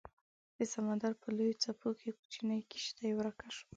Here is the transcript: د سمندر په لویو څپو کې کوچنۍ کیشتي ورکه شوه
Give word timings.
د 0.57 0.59
سمندر 0.73 1.11
په 1.21 1.27
لویو 1.35 1.59
څپو 1.63 1.89
کې 1.99 2.09
کوچنۍ 2.19 2.61
کیشتي 2.71 3.09
ورکه 3.15 3.47
شوه 3.55 3.67